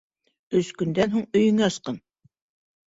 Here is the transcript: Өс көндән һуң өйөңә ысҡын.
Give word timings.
Өс 0.61 0.71
көндән 0.81 1.15
һуң 1.17 1.29
өйөңә 1.43 1.71
ысҡын. 1.75 2.05